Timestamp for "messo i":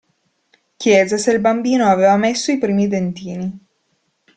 2.17-2.57